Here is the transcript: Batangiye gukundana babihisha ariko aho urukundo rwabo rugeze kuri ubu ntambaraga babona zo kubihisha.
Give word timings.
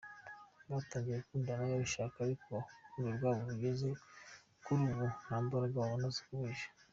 Batangiye 0.69 1.17
gukundana 1.21 1.63
babihisha 1.71 1.99
ariko 2.23 2.47
aho 2.57 2.65
urukundo 2.77 3.11
rwabo 3.17 3.41
rugeze 3.49 3.87
kuri 4.63 4.81
ubu 4.91 5.05
ntambaraga 5.23 5.77
babona 5.81 6.07
zo 6.15 6.23
kubihisha. 6.27 6.67